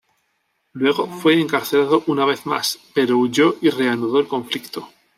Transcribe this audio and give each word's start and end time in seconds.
Luego 0.73 1.05
fue 1.05 1.39
encarcelado 1.39 2.03
una 2.07 2.25
vez 2.25 2.47
más, 2.47 2.79
pero 2.95 3.17
huyó 3.19 3.57
y 3.61 3.69
reanudó 3.69 4.19
el 4.19 4.27
conflicto. 4.27 4.89